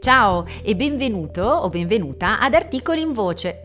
[0.00, 3.62] Ciao e benvenuto o benvenuta ad Articoli in Voce.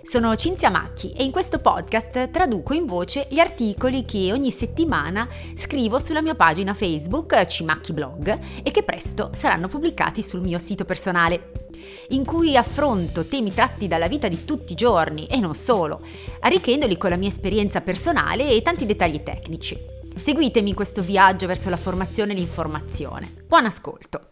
[0.00, 5.26] Sono Cinzia Macchi e in questo podcast traduco in voce gli articoli che ogni settimana
[5.56, 10.84] scrivo sulla mia pagina Facebook Cimacchi Blog e che presto saranno pubblicati sul mio sito
[10.84, 11.50] personale,
[12.10, 16.00] in cui affronto temi tratti dalla vita di tutti i giorni e non solo,
[16.40, 19.76] arricchendoli con la mia esperienza personale e tanti dettagli tecnici.
[20.14, 23.28] Seguitemi in questo viaggio verso la formazione e l'informazione.
[23.48, 24.28] Buon ascolto!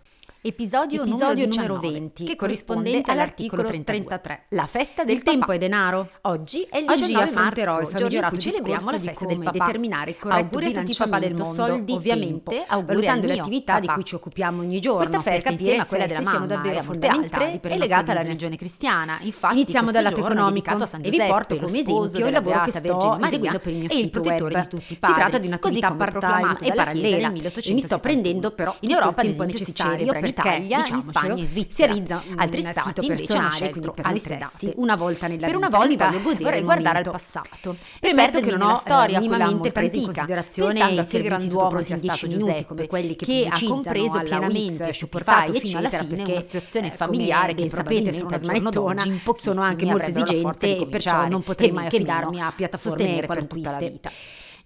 [0.47, 4.43] Episodio, Episodio numero, 20, che corrisponde all'articolo 33.
[4.51, 5.31] La festa del Il papà.
[5.31, 6.11] tempo è denaro.
[6.25, 9.51] Oggi è il 19 marzo, il famigerato celebriamo la festa del papà.
[9.65, 14.17] determinare il corretto auguri papà del mondo, soldi, ovviamente, valutando le attività di cui ci
[14.17, 14.99] occupiamo ogni giorno.
[14.99, 19.21] Questa festa insieme a quella della mamma davvero fondamentali è legata alla religione cristiana.
[19.23, 23.59] Infatti, iniziamo dal lato economico e vi porto come esempio il lavoro che sto eseguendo
[23.61, 24.69] per il mio sito web.
[24.77, 29.29] Si tratta di un'attività part-time e parallela e mi sto prendendo però in Europa ad
[29.29, 31.93] esempio necessario per l'Italia, in Spagna e Svizzera.
[31.93, 35.67] Realizza altri stati invece hanno scelto noi stessi una volta nella per vita.
[35.67, 37.77] una volta voglio godere vorrei guardare al passato.
[38.01, 42.27] Premetto che non ho storia minimamente presa in considerazione il che il grand'uomo sia stato
[42.27, 46.87] Giuseppe, come quelli che, che ha compreso pienamente Shopify fino alla fine perché una situazione
[46.89, 49.05] eh, familiare che sapete sono una smanettona,
[49.35, 53.79] sono anche molto esigente e perciò non potrei mai affidarmi a piattaforme per tutta la
[53.79, 54.11] vita.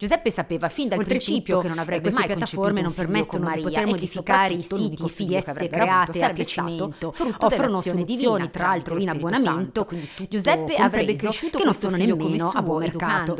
[0.00, 4.54] Giuseppe sapeva fin dal principio che non avrebbe mai piattaforme non permettono di poter modificare
[4.54, 9.88] i siti IS create a piacimento, offrono soluzioni tra l'altro in abbonamento,
[10.28, 13.34] Giuseppe avrebbe cresciuto che non sono nemmeno a buon mercato,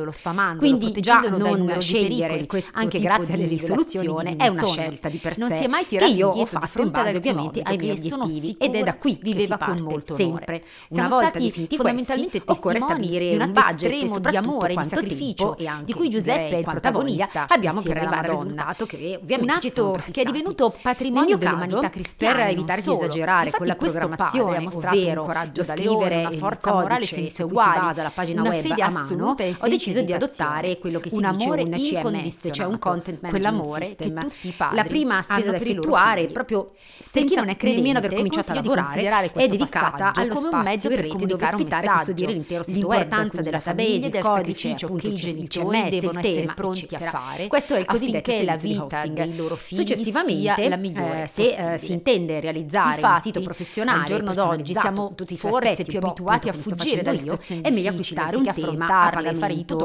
[0.57, 5.51] quindi già non scegliere anche grazie alle risoluzioni è una scelta di per sé non
[5.51, 8.75] si è mai tirato che io ho fatto in base ovviamente ai miei obiettivi ed
[8.75, 10.65] è da qui viveva con molto sempre.
[10.89, 16.47] una volta definiti fondamentalmente occorre stabilire un budget di amore, di sacrificio di cui Giuseppe
[16.57, 20.75] il protagonista, abbiamo per arrivare al risultato che ovviamente un ci siamo che è divenuto
[20.81, 26.73] patrimonio dell'umanità cristiana per evitare di esagerare con la programmazione, ovvero coraggio scrivere una forza
[26.73, 30.79] morale senza uguali, basa la pagina una web fede a mano, ho deciso di adottare
[30.79, 34.15] quello che si un dice amore un CMS, cioè un content management quell'amore system.
[34.15, 37.99] che tutti i padri la prima spesa da effettuare proprio senza non è credente, nemmeno
[37.99, 42.99] aver cominciato a lavorare è dedicata allo come un mezzo per e l'intero sito web,
[42.99, 47.11] l'importanza della database, del codice, che il CMS, devono il essere pronti a eccetera.
[47.11, 47.47] fare.
[47.47, 51.79] Questo è il cosiddetto la vita dei loro figli successivamente la migliore eh, se eh,
[51.79, 56.49] si intende realizzare Infatti, un sito professionale al giorno d'oggi siamo tutti forse più abituati
[56.49, 59.21] a fuggire situazioni io, è meglio acquistare un tema, a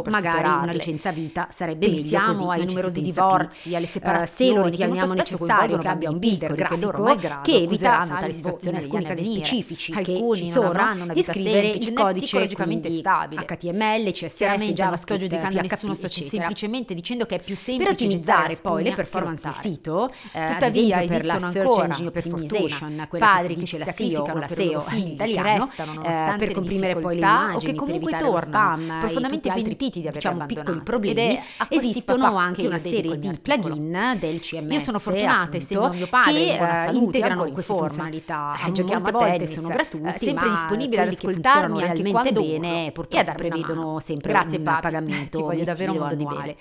[0.01, 3.77] per magari una licenza vita sarebbe Pensiamo meglio così, ai numerosi divorzi, più.
[3.77, 7.39] alle Eh, separazioni, se lo che molto spesso necessario coinvolgono che abbia un builder builder
[7.41, 12.25] che evita situazioni negli alcuni a casi specifici che ci sono di scrivere il codice
[12.25, 13.45] psicologicamente stabile.
[13.45, 16.42] HTML, CSS, JavaScript, PHP, eccetera.
[16.43, 20.45] Semplicemente dicendo che è più semplice per ottimizzare poi le performance che del sito, eh,
[20.45, 24.03] Tuttavia ad per la search ancora, engine per optimization, quella padri che che si sacrificano
[24.03, 27.55] sacrificano la SEO i loro figli italiano restano eh, nonostante per comprimere poi le immagini,
[27.55, 31.39] o che comunque tornano, spam, profondamente pentiti di aver diciamo piccoli problemi.
[31.69, 36.33] Esistono anche che una serie di plugin del CMS Io sono fortunata, essendo mio padre
[36.33, 38.57] che in eh, integrano queste funzionalità.
[38.65, 42.41] Eh, giochiamo a volte sono eh, gratuiti, sempre ma disponibile ad che ascoltarmi anche quando
[42.41, 46.41] bene purtroppo e prevedono sempre Grazie, un pagamento ti voglio davvero un mondo di o
[46.41, 46.57] bene.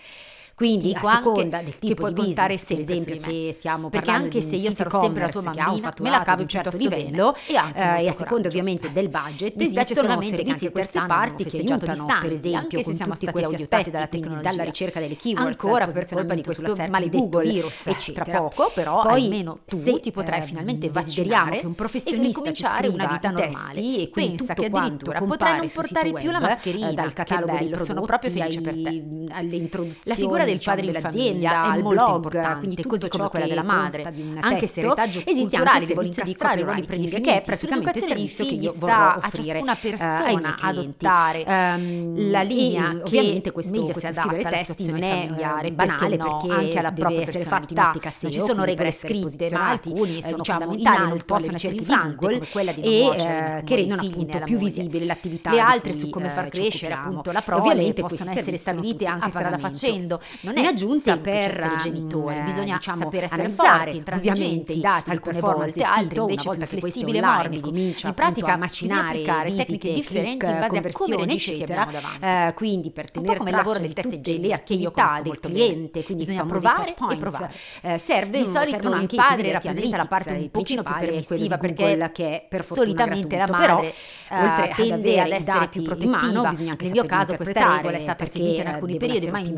[0.54, 4.70] Quindi a seconda del tipo di business, per esempio se stiamo Perché anche se io
[4.70, 8.04] sarò sempre la tua bambina, me la cavo di un certo piuttosto livello e eh,
[8.04, 12.32] e a seconda ovviamente del budget esistono servizi anche di terze parti che aiutano per
[12.32, 14.50] esempio con siamo tutti questi aspetti dalla tecnologia.
[14.50, 18.24] dalla ricerca delle keywords Ancora per colpa di questo maledetto Google, virus, eccetera.
[18.24, 21.74] tra poco, però, poi almeno tu se ti potrai eh, finalmente vaccinare che un e
[21.74, 26.40] professionista ci una vita normale e quindi pensa che addirittura potrai non portare più la
[26.40, 30.41] mascherina dal catalogo bello, dei sono prodotti proprio felice per te alle introduzioni la figura
[30.44, 34.12] del diciamo, padre della famiglia il molto blog, importante, quindi così come quella della madre.
[34.41, 37.41] Anche se retaggio esiste culturale anche se se vuoi volete incastrare di copywriting, che è
[37.42, 40.64] praticamente il servizio che io sta vorrò a offrire ciascuna eh, persona clienti.
[40.64, 45.28] adottare Ehm, la linea che ovviamente questo, meglio si scrivere adatta alla testi non è
[45.62, 50.19] eh, banale perché anche alla propria essere fatta Non ci sono regole scritte, ma alcuni
[50.19, 53.25] eh, sono diciamo, in fondamentali, non alto possono essere Google Google quella di e eh,
[53.25, 57.32] né che rendono appunto più visibile l'attività le altre su come eh, far crescere appunto
[57.32, 61.76] la prole ovviamente possono essere stabilite anche a strada facendo non è aggiunta per essere
[61.76, 66.20] genitori mm, bisogna diciamo, saper essere analizzare forti ovviamente i dati alcune volte altri sito,
[66.23, 70.52] invece una volta più e online morbidi comincia in pratica a macinare tecniche differenti click,
[70.52, 71.88] in base a come chi eccetera.
[72.20, 75.20] Eh, quindi per tenere come il lavoro del test tutte J le che io attività
[75.23, 77.52] del cliente quindi Bisogna provare e provare.
[77.82, 81.58] Eh, serve Di solito servono il anche padre rappresenta la parte un pochino più permissiva
[81.58, 85.40] perché quella che è per solitamente la madre però, oltre eh, ad tende avere ad
[85.40, 88.62] essere più in protettiva mano, bisogna anche nel mio caso questa regola è stata seguita
[88.62, 89.56] in alcuni periodi ma in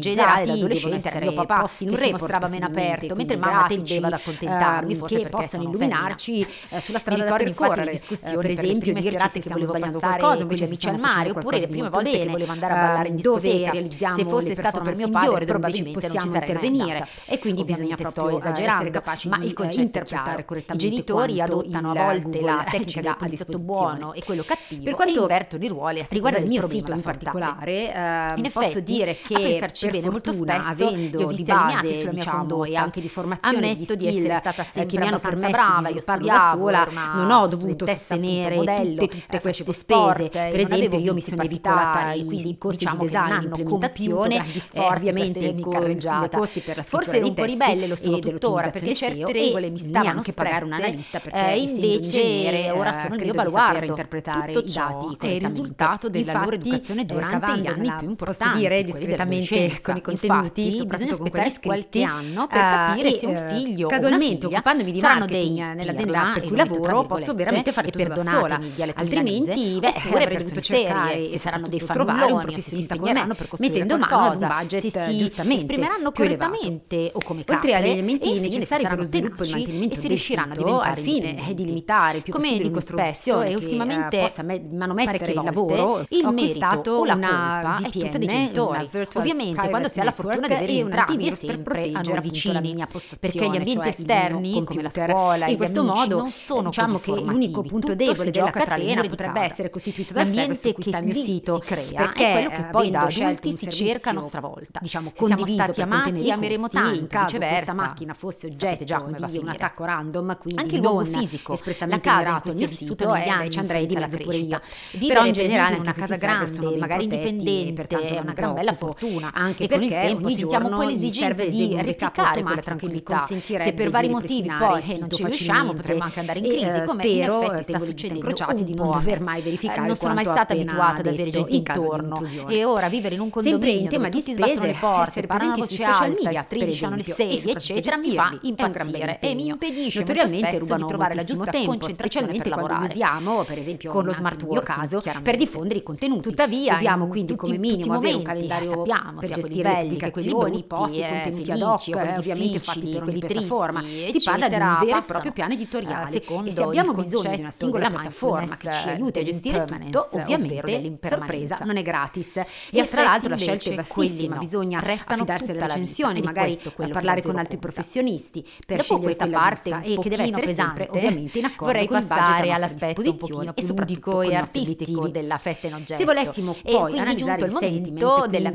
[0.65, 4.99] adolescente era mio papà che si mostrava meno aperto, mentre mamma tendeva ad accontentarmi, ehm,
[4.99, 9.41] forse che possano illuminarci eh, sulla strada da percorrere, discussioni, eh, per esempio dirci se
[9.41, 12.73] stiamo sbagliando qualcosa, invece gli amici al mare, oppure le prime volte che volevo andare
[12.73, 17.07] a eh, ballare in discoteca, realizziamo se fosse stato per mio padre probabilmente possiamo intervenire.
[17.27, 18.91] e quindi bisogna proprio esagerare,
[19.29, 24.13] ma il concetto interpretare correttamente i genitori adottano a volte la tecnica del prodotto buono
[24.13, 28.33] e quello cattivo per quanto invertono i ruoli a riguardo il mio sito in particolare
[28.37, 31.51] in effetti, posso dire che per bene, molto spesso successo, ah, avendo li ho visti
[31.51, 34.83] allineati sulla diciamo, mia condotta, anche di formazione, ammetto di, skill, di essere stata sempre
[34.83, 39.21] eh, che mi hanno permesso brava, di svilupparli sola, non ho dovuto sostenere modello, tutte,
[39.21, 42.79] tutte eh, queste sport, spese, per eh, esempio io mi sono evitata i, i costi
[42.79, 47.45] diciamo di design, implementazione, eh, ovviamente i costi per la scrittura Forse ero un po'
[47.45, 51.59] ribelle, lo sono tuttora, perché certe regole mi stavano anche pagare un analista perché eh,
[51.59, 57.07] invece ora sono credo di interpretare tutto ciò è il risultato della Infatti, loro educazione
[57.07, 61.67] durante gli anni più importanti, posso dire discretamente con i contenuti Infatti, bisogna aspettare iscritti,
[61.69, 65.57] qualche anno per capire uh, se un eh, figlio casualmente, o una occupandomi di marketing
[65.57, 68.61] dei, nell'azienda per cui lavoro, posso veramente fare tutto da sola,
[68.95, 73.49] altrimenti beh, oppure per tutto serie e saranno dei trovare un professionista come me, per
[73.59, 77.89] mettendo mano ad un budget se si giustamente esprimeranno correttamente o come capo, oltre agli
[77.89, 81.53] elementi necessari per lo sviluppo e il mantenimento e si riusciranno a diventare al fine
[81.55, 87.05] di limitare più come dico spesso e ultimamente possa manomettere il lavoro, il merito o
[87.05, 88.89] la colpa è tutta dei genitori.
[89.15, 92.87] Ovviamente quando si ha la fortuna network e un antivirus per proteggere vicini, la mia
[92.87, 96.99] perché gli cioè ambienti cioè esterni come la scuola, in questo modo non sono diciamo
[96.99, 101.15] che l'unico punto debole della catena potrebbe essere costituito dal server su sta il mio
[101.15, 104.41] sito, si crea perché è quello che eh, poi da adulti si cerca a nostra
[104.41, 104.79] volta.
[104.81, 109.49] Diciamo condiviso per amati, ameremo tanto, in caso questa macchina fosse oggetto già come un
[109.49, 113.87] attacco random, quindi anche il luogo fisico, espressamente mirato il mio sito è ci andrei
[113.87, 114.61] di mezzo pure io.
[114.93, 120.07] Vivere in generale una casa grande, magari indipendente, è una gran bella fortuna, anche perché
[120.07, 123.19] il ogni sentiamo giorno, poi l'esigenza di replicare quella tranquillità.
[123.19, 126.65] Se per vari motivi poi eh, non ci riusciamo, potremmo anche andare in eh, crisi,
[126.65, 128.93] eh, come spero, in effetti sta succedendo incrociati di non eh.
[128.93, 129.83] dover mai verificare.
[129.83, 133.31] Eh, non sono mai stata abituata ad avere gente intorno e ora vivere in un
[133.31, 137.97] condominio sempre in tema di spese, essere presenti sui social media, strisciano le sedie, eccetera,
[137.97, 143.45] mi fa impazzire e mi impedisce notoriamente rubano trovare la giusta tempo, specialmente quando usiamo,
[143.45, 146.29] per esempio, con lo smart working, per diffondere i contenuti.
[146.29, 150.99] Tuttavia, dobbiamo quindi come minimo avere un calendario sappiamo, per gestire le redazioni, brutti, posti,
[151.01, 153.81] eh, contenuti felici, ad hoc, eh, ovviamente fatti per ogni piattaforma.
[153.81, 157.41] Si parla di un vero e proprio piano editoriale uh, e se abbiamo bisogno di
[157.41, 162.37] una singola piattaforma che ci aiuti a gestire tutto, ovviamente sorpresa, non è gratis.
[162.71, 166.59] E tra l'altro la scelta è vastissima, bisogna affidarsi alle recensioni, magari
[166.91, 171.39] parlare con altri professionisti per Dopo scegliere quella parte e che deve essere sempre ovviamente
[171.39, 175.75] in accordo vorrei con passare all'aspetto un pochino e soprattutto e artistico della festa in
[175.75, 175.99] oggetto.
[175.99, 178.51] Se volessimo poi analizzare il momento della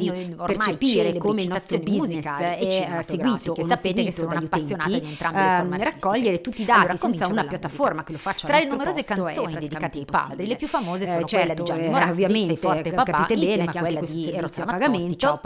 [0.45, 5.39] percepire come nostro business e eh, seguito, sapete seguito che sono un'appassionata utenti, di entrambe
[5.39, 8.59] le ehm, forme raccogliere tutti i dati allora, senza una piattaforma che lo faccia Tra
[8.59, 11.63] le numerose canzoni dedicate ai padri, le più famose eh, sono certo, eh, quella di
[11.63, 15.41] Gianni Morandi, ovviamente, forte, papà, capite bene, a quella di Eros Pagamento.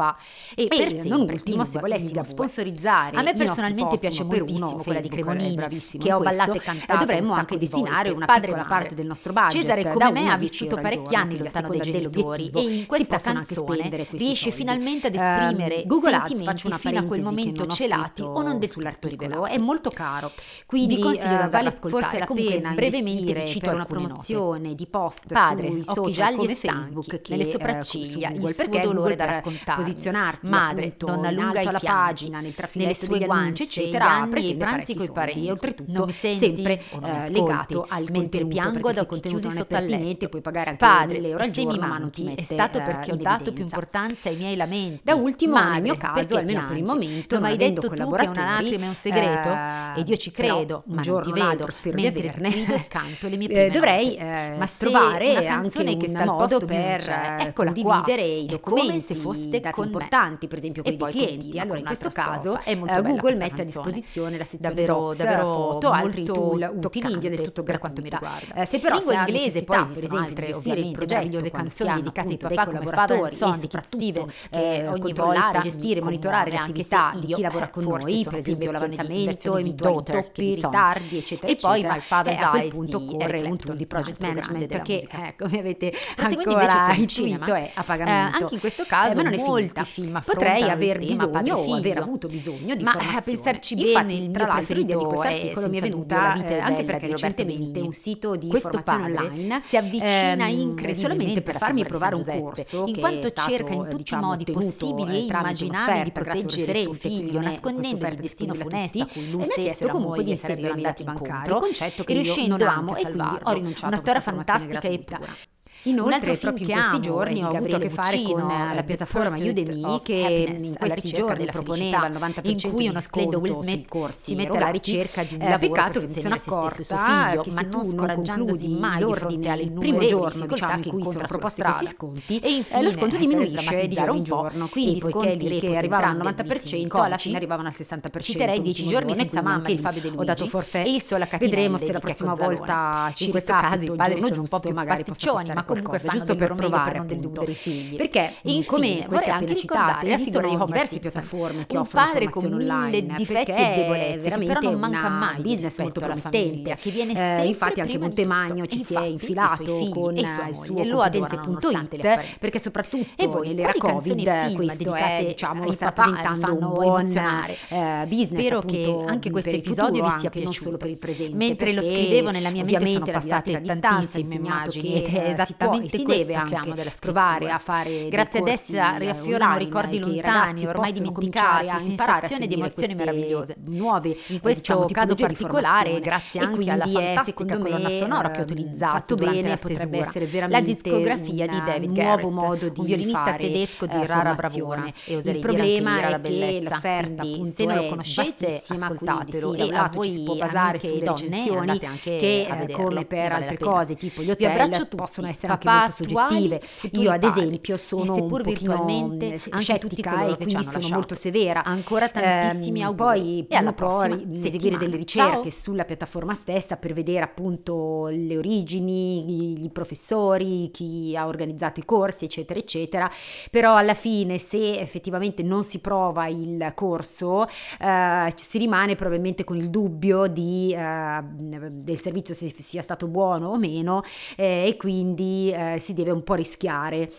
[0.55, 5.81] e persino non ultimo, se volessi sponsorizzare a me personalmente piace moltissimo quella di Cremonini,
[5.99, 9.61] che ho ballato e cantato dovremmo anche destinare una piccola parte del nostro budget.
[9.61, 14.51] Cesare come me ha vissuto parecchi anni lontano dai genitori e in questa canzone riesce
[14.51, 19.45] finalmente ad esprimere Google Ads faccio una fino a quel momento celati o non dell'articolo
[19.45, 20.31] è molto caro.
[20.65, 24.75] Quindi vi consiglio uh, vale forse la pena brevemente cito per una promozione note.
[24.75, 29.15] di post Padre, sui social come Facebook che nelle eh, sopracciglia, uh, il suo dolore
[29.15, 34.43] da raccontare, posizionarti madre, appunto, donna lunga alla pagina, nel nelle sue guance, eccetera, apre
[34.43, 39.05] e pranzi i parenti, oltretutto non mi senti, sempre eh, legato al mentre piango da
[39.05, 42.81] contenuti sotto al letto, puoi pagare anche Padre, le ore al giorno, ti È stato
[42.81, 45.01] perché ho dato più importanza ai miei lamenti.
[45.03, 48.85] Da ultimo mio caso, almeno per il momento, non hai detto tu che una lacrima
[48.85, 49.49] è un segreto?
[49.49, 51.71] Eh, ed io ci credo, un ma giorno non ti vedo.
[51.71, 52.49] spero di averne.
[52.49, 56.25] grido accanto le mie prime Eh, dovrei eh, ma trovare anche canzone che un sta
[56.25, 58.35] modo un per eh, eccola condividere qua.
[58.35, 61.59] i documenti come se foste dati con importanti, per esempio poi dei clienti.
[61.59, 65.11] Allora, in con questo caso eh, Google mette a disposizione la sezione Davvero-
[65.43, 68.37] foto, altri tool utili del tutto per quanto mi gratuita.
[68.39, 68.61] riguarda.
[68.61, 72.37] Eh, se però Lingua inglese, poi per esempio, gestire il progetto meravigliose canzoni dedicate ai
[72.37, 77.41] papà collaboratori e soprattutto, che eh, ogni volta gestire, mi monitorare le attività di chi
[77.41, 80.71] lavora con noi, per esempio l'avanzamento, daughter toppi, Son.
[80.71, 84.21] ritardi, eccetera, E poi Father's Eh, a quel punto di corre un tool di project
[84.21, 88.37] management che, come avete ancora intuito, è a eh, pagamento.
[88.37, 91.97] anche in questo caso Eh, ma non è molti film Potrei aver bisogno o aver
[91.97, 95.69] avuto bisogno di Ma, eh, a pensarci bene, il mio l'idea di preferito questo articolo
[95.69, 99.59] mi è venuta La vita eh, anche perché recentemente un sito di Questo formazione online
[99.59, 104.17] si avvicina ehm, incredibilmente per farmi provare un corso in quanto cerca in tutti i
[104.17, 109.87] modi possibili e tramite di proteggere suo figlio nascondendo il destino funesto cui lui stesso
[109.87, 114.21] comunque di essere andati bancari, concetto che riuscendo amo e quindi ho rinunciato una storia
[114.21, 115.35] fantastica e pura.
[115.83, 120.55] Inoltre, proprio in questi giorni ho avuto a che fare con la piattaforma Udemy che
[120.57, 124.69] in questi giorni proponeva il 90% in cui uno splendido Will Smith si mette alla
[124.69, 129.01] ricerca di un eh, peccato che mi sono accorta figlio, che ma non scoraggiandosi mai
[129.01, 133.17] l'ordine al primo giorno diciamo in cui sono proposti questi sconti e infine lo sconto
[133.17, 137.73] diminuisce di giorno in giorno quindi lì che arrivavano al 90% alla fine arrivavano al
[137.77, 141.27] 60% citerei 10 giorni senza mamma il Fabio De Luigi ho dato forfè e Issola
[141.37, 145.03] vedremo se la prossima volta in questo caso i padri sono un po' più magari
[145.03, 147.95] pasticcioni ma comunque giusto per provare per deludere i figli.
[147.95, 148.33] Perché
[148.65, 154.29] come queste appena citate esistono diverse piattaforme che offrono padre con mille difetti e debolezze
[154.29, 158.93] però non manca mai business molto promettente che viene eh, infatti anche Montemagno ci si
[158.93, 165.71] è infilato con il suo competenze.it perché soprattutto e voi le Covid questo è diciamo
[165.71, 170.53] sta rappresentando un buon eh, business spero che anche questo episodio vi sia piaciuto non
[170.53, 175.39] solo per il presente mentre lo scrivevo nella mia mente sono passate tantissime immagini ed
[175.71, 180.93] è esattamente si deve anche provare a fare grazie ad essa riaffiorano ricordi lontani ormai
[180.93, 187.57] dimenticati sensazioni ed emozioni meravigliose nuove in questo diciamo, caso particolare grazie anche alla fantastica
[187.57, 192.69] colonna sonora che ho utilizzato bene potrebbe essere veramente la discografia di David nuovo modo
[192.69, 194.85] di un violinista tedesco di rara bravura.
[195.05, 200.35] Il problema è che l'offerta se non lo conoscete ascoltatelo e a voi si può
[200.35, 205.91] basare sulle recensioni che come per altre cose tipo gli hotel possono essere anche molto
[205.91, 206.61] soggettive.
[206.91, 211.63] Io ad esempio sono seppur un virtualmente scettica e quindi sono molto severa.
[211.63, 213.01] Ancora tantissimi eh, auguri.
[213.03, 215.61] Poi e alla può eseguire delle ricerche Ciao.
[215.61, 222.25] sulla piattaforma stessa per vedere appunto le origini, i professori, chi ha organizzato i corsi,
[222.25, 223.11] eccetera, eccetera.
[223.49, 227.47] Però alla fine se effettivamente non si prova il corso,
[227.79, 233.49] eh, si rimane probabilmente con il dubbio di, eh, del servizio se sia stato buono
[233.49, 234.03] o meno
[234.35, 237.11] eh, e quindi eh, si deve un po' rischiare.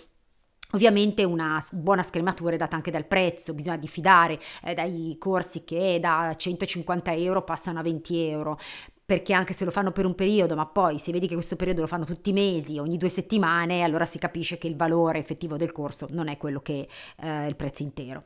[0.73, 5.99] Ovviamente una buona scrematura è data anche dal prezzo, bisogna diffidare eh, dai corsi che
[6.01, 8.59] da 150 euro passano a 20 euro
[9.07, 11.83] perché anche se lo fanno per un periodo, ma poi se vedi che questo periodo
[11.83, 15.57] lo fanno tutti i mesi, ogni due settimane, allora si capisce che il valore effettivo
[15.57, 18.25] del corso non è quello che è eh, il prezzo intero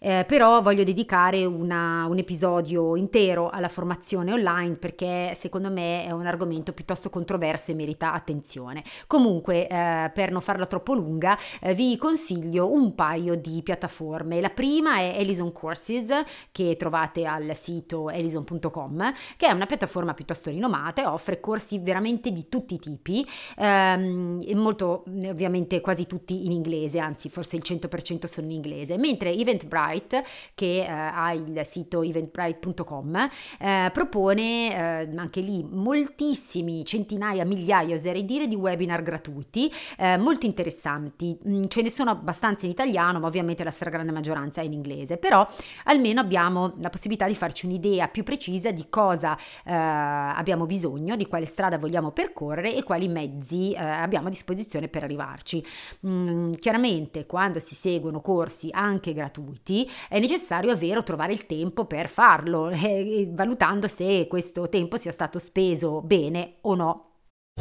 [0.00, 6.10] eh, però voglio dedicare una, un episodio intero alla formazione online perché secondo me è
[6.10, 8.82] un argomento piuttosto controverso e merita attenzione.
[9.06, 14.40] Comunque, eh, per non farla troppo lunga, eh, vi consiglio un paio di piattaforme.
[14.40, 16.08] La prima è Elison Courses
[16.50, 22.32] che trovate al sito elison.com, che è una piattaforma piuttosto rinomata e offre corsi veramente
[22.32, 23.26] di tutti i tipi,
[23.58, 29.32] ehm, molto ovviamente quasi tutti in inglese, anzi forse il 100% sono in inglese, mentre
[29.32, 33.28] Eventbrite Eventbrite, che eh, ha il sito eventbrite.com,
[33.58, 40.46] eh, propone eh, anche lì moltissimi, centinaia, migliaia, oserei dire, di webinar gratuiti, eh, molto
[40.46, 41.38] interessanti.
[41.46, 45.16] Mm, ce ne sono abbastanza in italiano, ma ovviamente la stragrande maggioranza è in inglese,
[45.16, 45.46] però
[45.84, 51.26] almeno abbiamo la possibilità di farci un'idea più precisa di cosa eh, abbiamo bisogno, di
[51.26, 55.64] quale strada vogliamo percorrere e quali mezzi abbiamo a disposizione per arrivarci.
[56.06, 61.84] Mm, chiaramente quando si seguono corsi anche gratuiti, è necessario avere o trovare il tempo
[61.84, 67.04] per farlo, eh, valutando se questo tempo sia stato speso bene o no.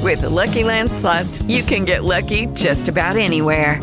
[0.02, 3.80] With the Lucky Land slots, you can get lucky just about anywhere.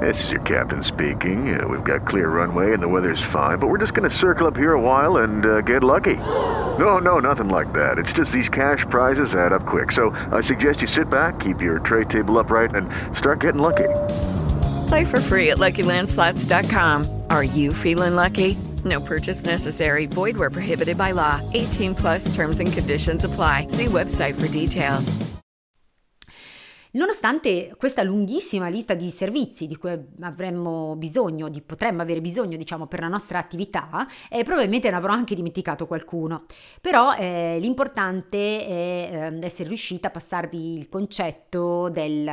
[0.00, 1.60] This is your captain speaking.
[1.60, 4.46] Uh, we've got clear runway and the weather's fine, but we're just going to circle
[4.46, 6.16] up here a while and uh, get lucky.
[6.78, 7.98] No, no, nothing like that.
[7.98, 9.92] It's just these cash prizes add up quick.
[9.92, 12.88] So I suggest you sit back, keep your tray table upright, and
[13.18, 13.88] start getting lucky.
[14.88, 17.19] Play for free at LuckyLandSlots.com.
[17.30, 18.56] Are you feeling lucky?
[18.84, 20.06] No purchase necessary.
[20.06, 21.40] Void where prohibited by law.
[21.54, 23.68] 18 plus terms and conditions apply.
[23.68, 25.16] See website for details.
[26.92, 32.88] Nonostante questa lunghissima lista di servizi di cui avremmo bisogno, di, potremmo avere bisogno, diciamo,
[32.88, 36.46] per la nostra attività, eh, probabilmente ne avrò anche dimenticato qualcuno.
[36.80, 42.28] Però eh, l'importante è eh, essere riuscita a passarvi il concetto del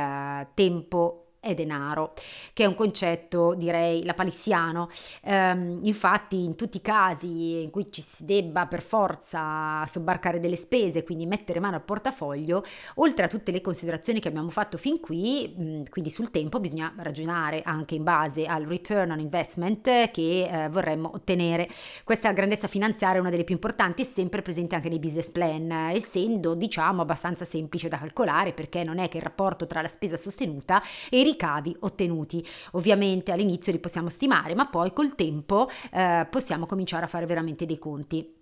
[0.54, 2.14] tempo è denaro,
[2.52, 4.88] che è un concetto direi lapalissiano.
[5.22, 10.56] Um, infatti in tutti i casi in cui ci si debba per forza sobbarcare delle
[10.56, 12.64] spese, quindi mettere mano al portafoglio,
[12.96, 16.92] oltre a tutte le considerazioni che abbiamo fatto fin qui, mh, quindi sul tempo bisogna
[16.98, 21.68] ragionare anche in base al return on investment che eh, vorremmo ottenere.
[22.04, 25.70] Questa grandezza finanziaria è una delle più importanti e sempre presente anche nei business plan,
[25.70, 30.16] essendo diciamo abbastanza semplice da calcolare perché non è che il rapporto tra la spesa
[30.16, 32.44] sostenuta e i ricavi ottenuti.
[32.72, 37.64] Ovviamente all'inizio li possiamo stimare, ma poi col tempo eh, possiamo cominciare a fare veramente
[37.64, 38.34] dei conti.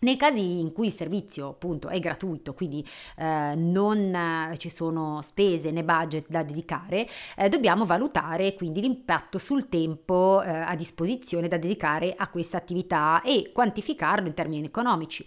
[0.00, 5.20] Nei casi in cui il servizio appunto è gratuito, quindi eh, non eh, ci sono
[5.22, 11.48] spese né budget da dedicare, eh, dobbiamo valutare quindi l'impatto sul tempo eh, a disposizione
[11.48, 15.26] da dedicare a questa attività e quantificarlo in termini economici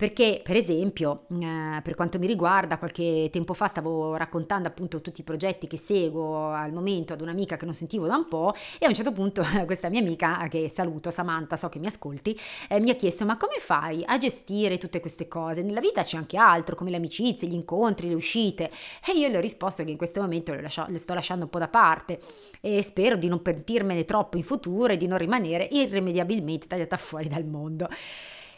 [0.00, 5.20] perché per esempio eh, per quanto mi riguarda qualche tempo fa stavo raccontando appunto tutti
[5.20, 8.86] i progetti che seguo al momento ad un'amica che non sentivo da un po' e
[8.86, 12.34] a un certo punto questa mia amica che saluto Samantha so che mi ascolti
[12.70, 15.60] eh, mi ha chiesto ma come fai a gestire tutte queste cose?
[15.60, 18.70] Nella vita c'è anche altro come le amicizie gli incontri le uscite?
[19.06, 21.50] E io le ho risposto che in questo momento le, lascio, le sto lasciando un
[21.50, 22.18] po' da parte
[22.62, 27.28] e spero di non pentirmene troppo in futuro e di non rimanere irrimediabilmente tagliata fuori
[27.28, 27.86] dal mondo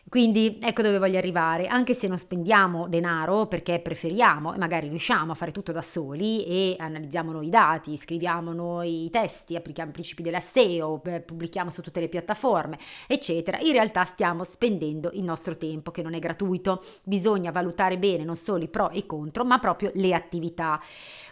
[0.08, 5.32] quindi ecco dove voglio arrivare, anche se non spendiamo denaro perché preferiamo e magari riusciamo
[5.32, 9.88] a fare tutto da soli e analizziamo noi i dati, scriviamo noi i testi, applichiamo
[9.88, 15.22] i principi della SEO, pubblichiamo su tutte le piattaforme, eccetera, in realtà stiamo spendendo il
[15.22, 16.84] nostro tempo che non è gratuito.
[17.04, 20.78] Bisogna valutare bene non solo i pro e i contro, ma proprio le attività.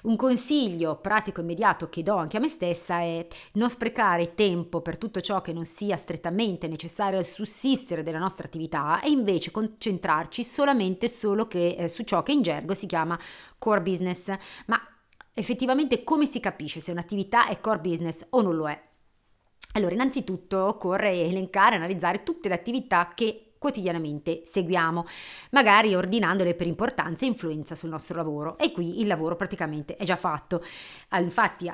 [0.04, 4.96] Un consiglio pratico immediato che do anche a me stessa è non sprecare tempo per
[4.96, 8.59] tutto ciò che non sia strettamente necessario al sussistere della nostra attività
[9.00, 13.18] e invece concentrarci solamente solo che, eh, su ciò che in gergo si chiama
[13.58, 14.32] core business.
[14.66, 14.80] Ma
[15.32, 18.88] effettivamente come si capisce se un'attività è core business o non lo è?
[19.74, 25.04] Allora, innanzitutto occorre elencare, analizzare tutte le attività che quotidianamente seguiamo,
[25.50, 28.56] magari ordinandole per importanza e influenza sul nostro lavoro.
[28.56, 30.64] E qui il lavoro praticamente è già fatto.
[31.12, 31.70] Infatti,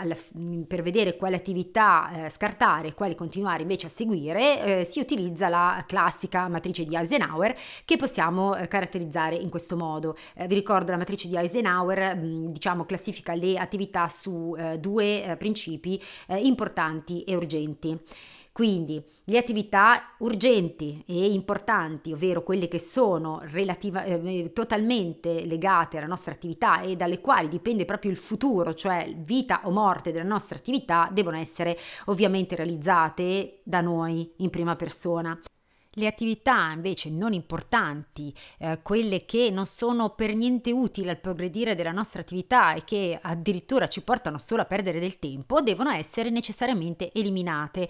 [0.66, 5.48] per vedere quale attività eh, scartare e quali continuare invece a seguire, eh, si utilizza
[5.48, 10.16] la classica matrice di Eisenhower che possiamo eh, caratterizzare in questo modo.
[10.34, 17.22] Vi ricordo la matrice di Eisenhower, mh, diciamo, classifica le attività su due principi importanti
[17.22, 17.96] e urgenti.
[18.56, 26.06] Quindi le attività urgenti e importanti, ovvero quelle che sono relativa, eh, totalmente legate alla
[26.06, 30.56] nostra attività e dalle quali dipende proprio il futuro, cioè vita o morte della nostra
[30.56, 31.76] attività, devono essere
[32.06, 35.38] ovviamente realizzate da noi in prima persona.
[35.98, 41.74] Le attività invece non importanti, eh, quelle che non sono per niente utili al progredire
[41.74, 46.28] della nostra attività e che addirittura ci portano solo a perdere del tempo, devono essere
[46.28, 47.88] necessariamente eliminate.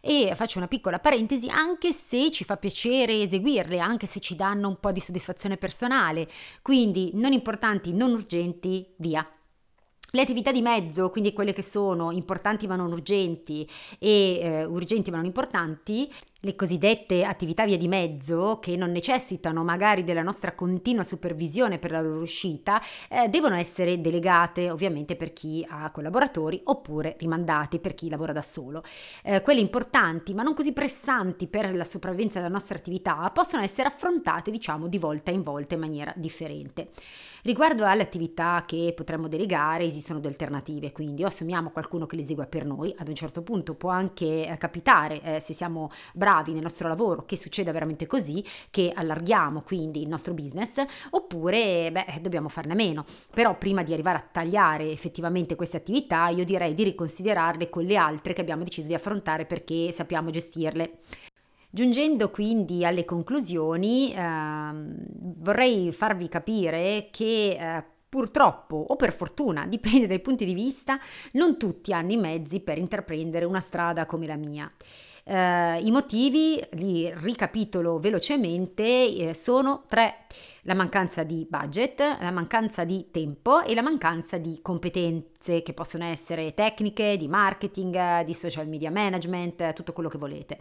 [0.00, 4.68] E faccio una piccola parentesi, anche se ci fa piacere eseguirle, anche se ci danno
[4.68, 6.28] un po' di soddisfazione personale,
[6.62, 9.28] quindi non importanti, non urgenti, via.
[10.10, 13.68] Le attività di mezzo, quindi quelle che sono importanti ma non urgenti
[13.98, 16.10] e eh, urgenti ma non importanti,
[16.42, 21.90] le cosiddette attività via di mezzo, che non necessitano magari della nostra continua supervisione per
[21.90, 27.94] la loro uscita, eh, devono essere delegate ovviamente per chi ha collaboratori oppure rimandate per
[27.94, 28.84] chi lavora da solo.
[29.24, 33.88] Eh, quelle importanti ma non così pressanti per la sopravvivenza della nostra attività possono essere
[33.88, 36.90] affrontate diciamo di volta in volta in maniera differente.
[37.42, 42.22] Riguardo alle attività che potremmo delegare esistono due alternative, quindi o assumiamo qualcuno che le
[42.22, 46.26] esegua per noi, ad un certo punto può anche eh, capitare eh, se siamo bravi
[46.28, 51.90] bravi nel nostro lavoro, che succeda veramente così, che allarghiamo quindi il nostro business, oppure
[51.90, 53.06] beh, dobbiamo farne meno.
[53.32, 57.96] Però prima di arrivare a tagliare effettivamente queste attività, io direi di riconsiderarle con le
[57.96, 60.98] altre che abbiamo deciso di affrontare perché sappiamo gestirle.
[61.70, 64.96] Giungendo quindi alle conclusioni, ehm,
[65.38, 70.98] vorrei farvi capire che eh, Purtroppo, o per fortuna, dipende dai punti di vista,
[71.32, 74.72] non tutti hanno i mezzi per intraprendere una strada come la mia.
[75.30, 80.24] Eh, I motivi, li ricapitolo velocemente, eh, sono tre.
[80.62, 86.04] La mancanza di budget, la mancanza di tempo e la mancanza di competenze che possono
[86.04, 90.60] essere tecniche, di marketing, di social media management, tutto quello che volete.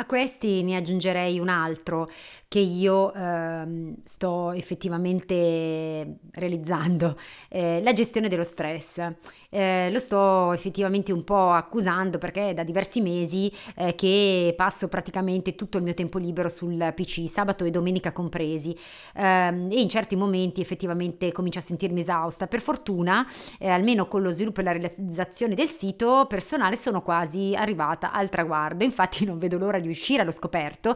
[0.00, 2.08] A questi ne aggiungerei un altro
[2.48, 8.98] che io eh, sto effettivamente realizzando, eh, la gestione dello stress.
[9.52, 14.88] Eh, lo sto effettivamente un po' accusando perché è da diversi mesi eh, che passo
[14.88, 18.76] praticamente tutto il mio tempo libero sul PC, sabato e domenica compresi,
[19.14, 22.46] ehm, e in certi momenti effettivamente comincio a sentirmi esausta.
[22.46, 23.26] Per fortuna,
[23.58, 28.28] eh, almeno con lo sviluppo e la realizzazione del sito personale, sono quasi arrivata al
[28.28, 28.82] traguardo.
[28.82, 30.94] Infatti non vedo l'ora di uscire allo scoperto,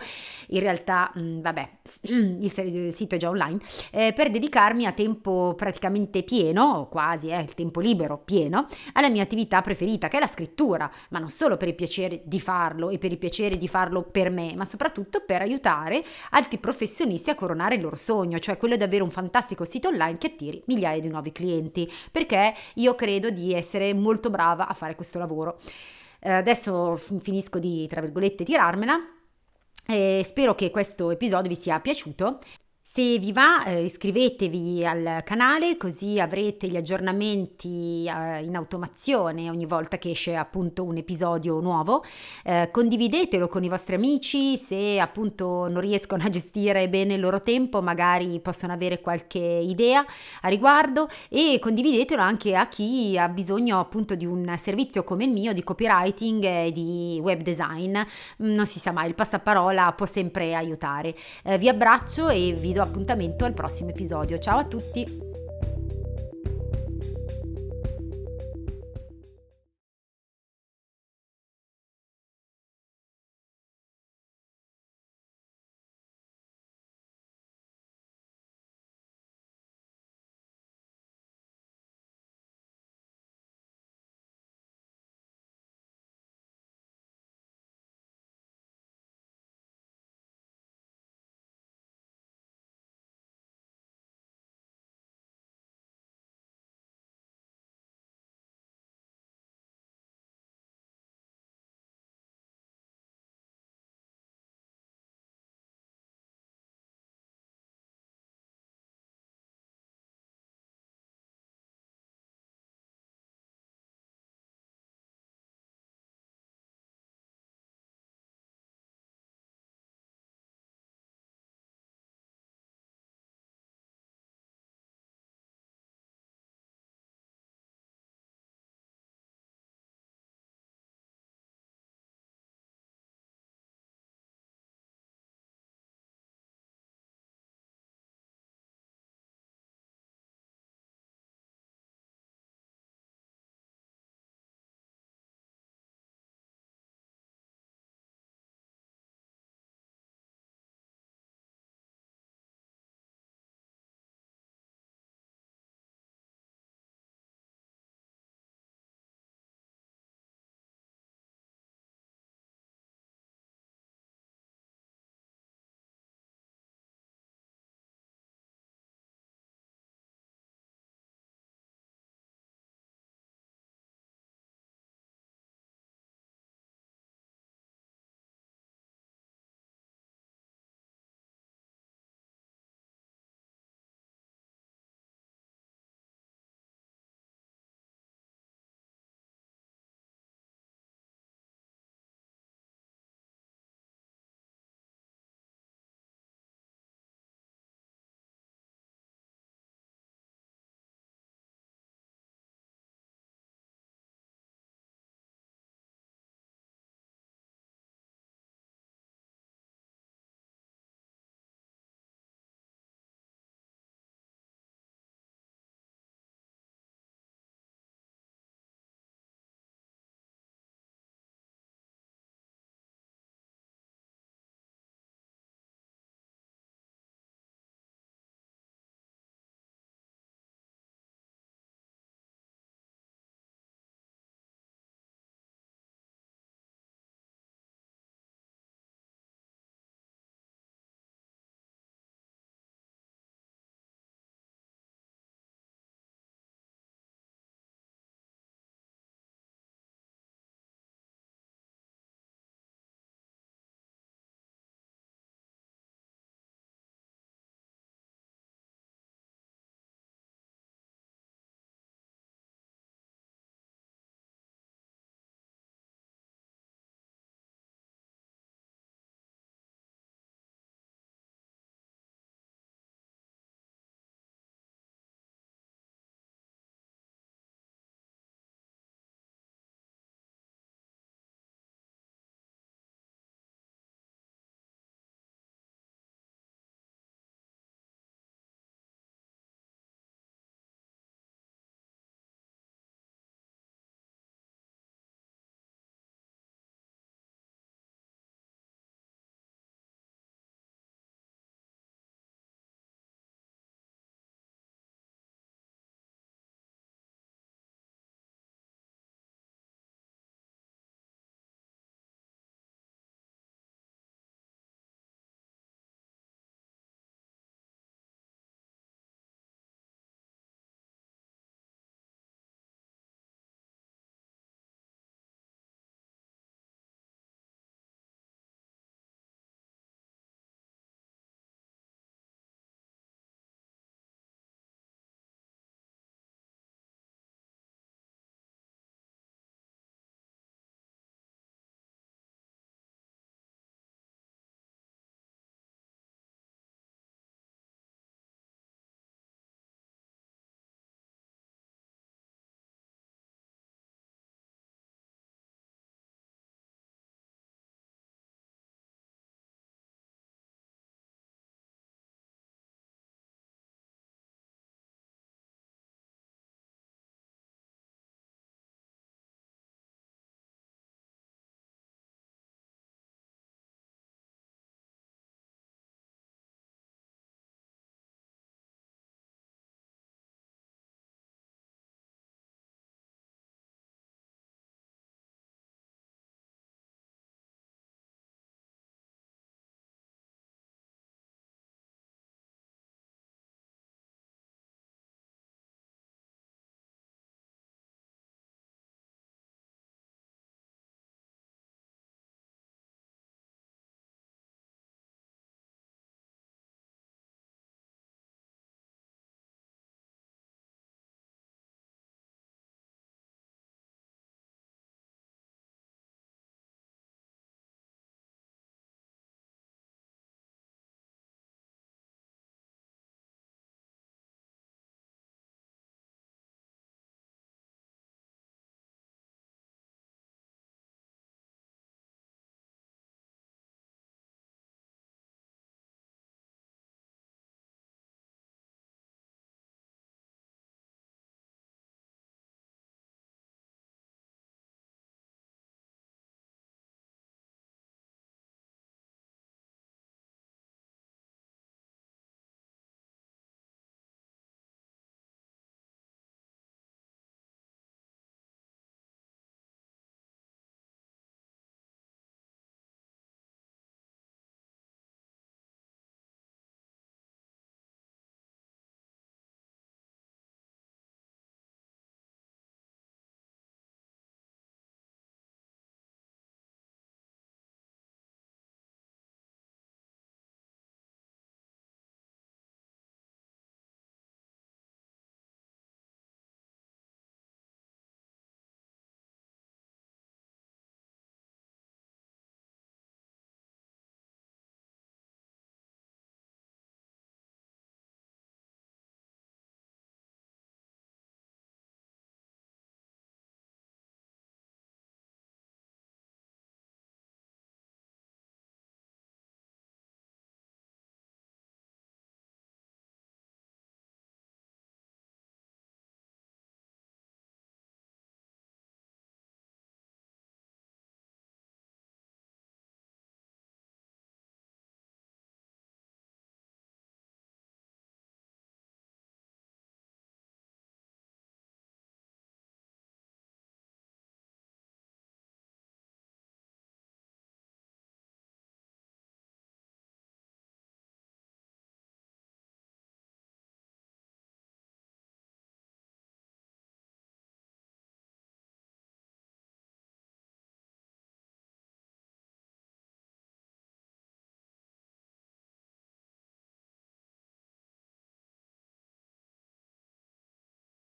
[0.49, 1.69] in realtà, mh, mm, vabbè,
[2.41, 3.59] il sito è già online,
[3.91, 9.23] eh, per dedicarmi a tempo praticamente pieno, quasi, eh, il tempo libero pieno, alla mia
[9.23, 12.99] attività preferita, che è la scrittura, ma non solo per il piacere di farlo e
[12.99, 17.77] per il piacere di farlo per me, ma soprattutto per aiutare altri professionisti a coronare
[17.77, 21.09] il loro sogno, cioè quello di avere un fantastico sito online che attiri migliaia di
[21.09, 25.59] nuovi clienti, perché io credo di essere molto brava a fare questo lavoro.
[26.27, 28.99] Eh, adesso finisco di, tra virgolette, tirarmela.
[29.87, 32.39] E spero che questo episodio vi sia piaciuto
[32.87, 39.65] se vi va eh, iscrivetevi al canale così avrete gli aggiornamenti eh, in automazione ogni
[39.65, 42.05] volta che esce appunto un episodio nuovo.
[42.45, 47.41] Eh, condividetelo con i vostri amici se appunto non riescono a gestire bene il loro
[47.41, 50.05] tempo, magari possono avere qualche idea
[50.43, 55.31] a riguardo e condividetelo anche a chi ha bisogno appunto di un servizio come il
[55.31, 57.99] mio di copywriting e di web design.
[58.37, 61.17] Non si sa mai, il passaparola può sempre aiutare.
[61.45, 64.39] Eh, vi abbraccio e do appuntamento al prossimo episodio.
[64.39, 65.34] Ciao a tutti!